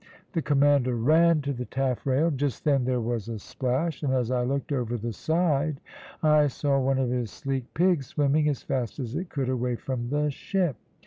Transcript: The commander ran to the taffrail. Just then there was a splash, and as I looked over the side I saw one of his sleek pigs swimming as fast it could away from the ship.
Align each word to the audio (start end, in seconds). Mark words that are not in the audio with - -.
The 0.33 0.41
commander 0.41 0.95
ran 0.95 1.41
to 1.43 1.53
the 1.53 1.65
taffrail. 1.67 2.31
Just 2.31 2.63
then 2.63 2.85
there 2.85 2.99
was 3.01 3.29
a 3.29 3.37
splash, 3.37 4.01
and 4.01 4.11
as 4.11 4.31
I 4.31 4.41
looked 4.41 4.71
over 4.71 4.97
the 4.97 5.13
side 5.13 5.79
I 6.23 6.47
saw 6.47 6.79
one 6.79 6.97
of 6.97 7.11
his 7.11 7.29
sleek 7.29 7.71
pigs 7.75 8.07
swimming 8.07 8.49
as 8.49 8.63
fast 8.63 8.97
it 8.97 9.29
could 9.29 9.47
away 9.47 9.75
from 9.75 10.09
the 10.09 10.31
ship. 10.31 10.77